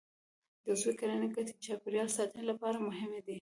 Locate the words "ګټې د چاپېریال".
1.35-2.09